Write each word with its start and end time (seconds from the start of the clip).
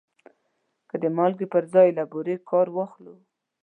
که 0.89 0.95
د 1.03 1.05
مالګې 1.17 1.47
پر 1.53 1.63
ځای 1.73 1.87
له 1.97 2.03
بورې 2.11 2.35
کار 2.49 2.67
واخلو. 2.71 3.15